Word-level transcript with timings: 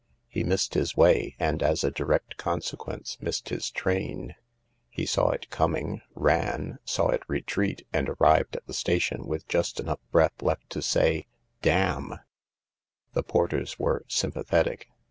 He 0.27 0.43
missed 0.43 0.73
his 0.73 0.97
way, 0.97 1.35
and, 1.37 1.61
as 1.61 1.83
a 1.83 1.91
direct 1.91 2.35
consequence, 2.37 3.19
missed 3.21 3.49
his 3.49 3.69
train. 3.69 4.33
He 4.89 5.05
saw 5.05 5.29
it 5.29 5.47
coming, 5.51 6.01
ran, 6.15 6.79
saw 6.83 7.09
it 7.09 7.21
retreat, 7.27 7.85
and 7.93 8.09
arrived 8.09 8.55
at 8.55 8.65
the 8.65 8.73
station 8.73 9.27
with 9.27 9.47
just 9.47 9.79
enough 9.79 9.99
breath 10.11 10.41
left 10.41 10.71
to 10.71 10.81
say" 10.81 11.27
Damn 11.61 12.09
1" 12.09 12.19
The 13.13 13.21
porters 13.21 13.77
were 13.77 14.03
sympathetic. 14.07 14.87